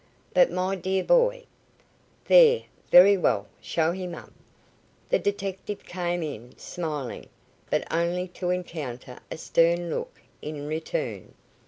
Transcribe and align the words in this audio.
"But 0.33 0.51
my 0.51 0.75
dear 0.75 1.03
boy" 1.03 1.43
"There; 2.25 2.63
very 2.89 3.17
well. 3.17 3.45
Show 3.61 3.91
him 3.91 4.15
up." 4.15 4.31
The 5.09 5.19
detective 5.19 5.83
came 5.85 6.23
in, 6.23 6.57
smiling, 6.57 7.29
but 7.69 7.85
only 7.93 8.27
to 8.29 8.49
encounter 8.49 9.19
a 9.29 9.37
stern 9.37 9.91
look 9.91 10.15
in 10.41 10.65
return. 10.65 11.35